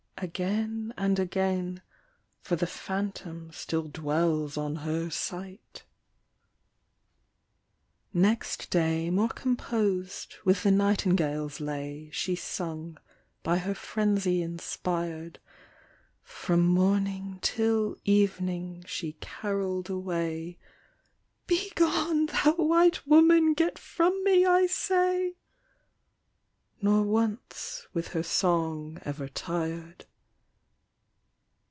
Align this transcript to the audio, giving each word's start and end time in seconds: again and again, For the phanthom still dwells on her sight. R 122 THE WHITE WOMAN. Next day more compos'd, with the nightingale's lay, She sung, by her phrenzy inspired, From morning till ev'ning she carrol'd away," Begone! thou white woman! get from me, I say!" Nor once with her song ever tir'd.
again 0.23 0.93
and 0.97 1.17
again, 1.17 1.81
For 2.43 2.55
the 2.55 2.67
phanthom 2.67 3.51
still 3.51 3.87
dwells 3.87 4.55
on 4.55 4.75
her 4.85 5.09
sight. 5.09 5.83
R 8.13 8.21
122 8.21 8.67
THE 8.69 8.85
WHITE 8.85 8.85
WOMAN. 8.85 8.97
Next 9.01 9.09
day 9.09 9.09
more 9.09 9.29
compos'd, 9.29 10.35
with 10.45 10.61
the 10.61 10.69
nightingale's 10.69 11.59
lay, 11.59 12.11
She 12.13 12.35
sung, 12.35 12.99
by 13.41 13.57
her 13.57 13.73
phrenzy 13.73 14.43
inspired, 14.43 15.39
From 16.21 16.67
morning 16.67 17.39
till 17.41 17.97
ev'ning 18.05 18.83
she 18.85 19.13
carrol'd 19.21 19.89
away," 19.89 20.59
Begone! 21.47 22.27
thou 22.27 22.53
white 22.57 23.07
woman! 23.07 23.55
get 23.55 23.79
from 23.79 24.23
me, 24.23 24.45
I 24.45 24.67
say!" 24.67 25.37
Nor 26.83 27.01
once 27.01 27.87
with 27.95 28.09
her 28.09 28.21
song 28.21 28.99
ever 29.03 29.27
tir'd. 29.27 30.05